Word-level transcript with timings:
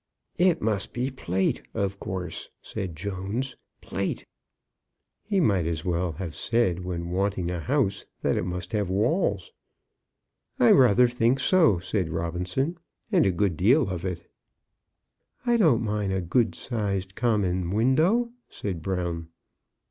"It 0.39 0.63
must 0.63 0.93
be 0.93 1.11
plate, 1.11 1.61
of 1.75 1.99
course," 1.99 2.49
said 2.59 2.95
Jones. 2.95 3.55
Plate! 3.81 4.25
He 5.21 5.39
might 5.39 5.67
as 5.67 5.85
well 5.85 6.13
have 6.13 6.33
said 6.35 6.83
when 6.83 7.11
wanting 7.11 7.51
a 7.51 7.59
house, 7.59 8.05
that 8.21 8.35
it 8.35 8.41
must 8.41 8.71
have 8.71 8.89
walls. 8.89 9.51
"I 10.59 10.71
rather 10.71 11.07
think 11.07 11.39
so," 11.39 11.77
said 11.77 12.09
Robinson; 12.09 12.79
"and 13.11 13.27
a 13.27 13.31
good 13.31 13.55
deal 13.55 13.91
of 13.91 14.03
it." 14.03 14.27
"I 15.45 15.55
don't 15.55 15.83
mind 15.83 16.11
a 16.11 16.19
good 16.19 16.55
sized 16.55 17.13
common 17.13 17.69
window," 17.69 18.31
said 18.49 18.81
Brown. 18.81 19.27